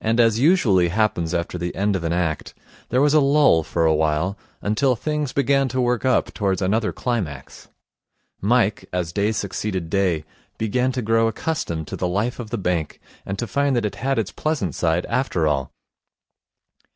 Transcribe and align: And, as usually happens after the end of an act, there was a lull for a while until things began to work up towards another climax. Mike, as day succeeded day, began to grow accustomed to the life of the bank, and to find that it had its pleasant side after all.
And, 0.00 0.20
as 0.20 0.38
usually 0.38 0.86
happens 0.86 1.34
after 1.34 1.58
the 1.58 1.74
end 1.74 1.96
of 1.96 2.04
an 2.04 2.12
act, 2.12 2.54
there 2.90 3.00
was 3.02 3.12
a 3.12 3.18
lull 3.20 3.64
for 3.64 3.84
a 3.86 3.92
while 3.92 4.38
until 4.62 4.94
things 4.94 5.32
began 5.32 5.66
to 5.70 5.80
work 5.80 6.04
up 6.04 6.32
towards 6.32 6.62
another 6.62 6.92
climax. 6.92 7.66
Mike, 8.40 8.88
as 8.92 9.12
day 9.12 9.32
succeeded 9.32 9.90
day, 9.90 10.24
began 10.58 10.92
to 10.92 11.02
grow 11.02 11.26
accustomed 11.26 11.88
to 11.88 11.96
the 11.96 12.06
life 12.06 12.38
of 12.38 12.50
the 12.50 12.56
bank, 12.56 13.00
and 13.26 13.36
to 13.40 13.48
find 13.48 13.74
that 13.74 13.84
it 13.84 13.96
had 13.96 14.16
its 14.16 14.30
pleasant 14.30 14.76
side 14.76 15.04
after 15.06 15.48
all. 15.48 15.72